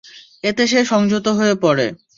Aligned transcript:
এতে 0.43 0.63
সে 0.67 0.79
সংযত 0.85 1.25
হয়ে 1.37 1.55
পড়ে। 1.63 1.87